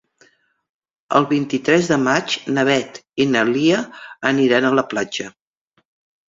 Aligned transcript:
El 1.19 1.27
vint-i-tres 1.33 1.89
de 1.91 1.97
maig 2.05 2.37
na 2.55 2.63
Beth 2.71 2.97
i 3.27 3.27
na 3.35 3.45
Lia 3.51 3.83
aniran 4.31 4.71
a 4.71 4.75
la 4.81 4.87
platja. 4.95 5.29